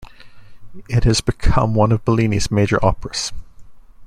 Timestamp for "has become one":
1.03-1.91